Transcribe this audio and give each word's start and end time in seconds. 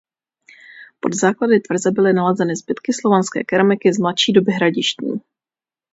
Pod 0.99 1.13
základy 1.13 1.59
tvrze 1.59 1.91
byly 1.91 2.13
nalezeny 2.13 2.55
zbytky 2.55 2.93
slovanské 2.93 3.43
keramiky 3.43 3.93
z 3.93 3.99
mladší 3.99 4.33
doby 4.33 4.51
hradištní. 4.51 5.21